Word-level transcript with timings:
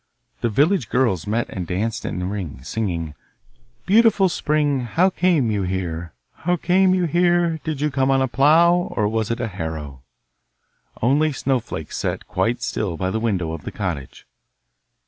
The 0.41 0.49
village 0.49 0.89
girls 0.89 1.27
met 1.27 1.47
and 1.49 1.67
danced 1.67 2.05
in 2.05 2.23
a 2.23 2.25
ring, 2.25 2.63
singing, 2.63 3.13
'Beautiful 3.85 4.29
spring, 4.29 4.79
how 4.79 5.11
came 5.11 5.51
you 5.51 5.61
here? 5.61 6.11
How 6.37 6.55
came 6.55 6.95
you 6.95 7.05
here? 7.05 7.59
Did 7.63 7.81
you 7.81 7.91
come 7.91 8.09
on 8.09 8.19
a 8.19 8.27
plough, 8.27 8.89
or 8.97 9.07
was 9.07 9.29
it 9.29 9.39
a 9.39 9.47
harrow?' 9.47 10.01
Only 11.03 11.31
Snowflake 11.31 11.91
sat 11.91 12.27
quite 12.27 12.63
still 12.63 12.97
by 12.97 13.11
the 13.11 13.19
window 13.19 13.51
of 13.51 13.61
the 13.61 13.71
cottage. 13.71 14.25